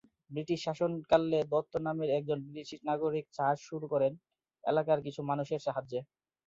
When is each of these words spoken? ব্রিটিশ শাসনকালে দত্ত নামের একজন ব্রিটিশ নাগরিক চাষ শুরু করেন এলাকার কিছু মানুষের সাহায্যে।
ব্রিটিশ 0.31 0.59
শাসনকালে 0.65 1.39
দত্ত 1.51 1.73
নামের 1.85 2.09
একজন 2.17 2.39
ব্রিটিশ 2.45 2.79
নাগরিক 2.89 3.25
চাষ 3.37 3.57
শুরু 3.69 3.85
করেন 3.93 4.13
এলাকার 4.63 4.99
কিছু 5.05 5.21
মানুষের 5.29 5.59
সাহায্যে। 5.65 5.99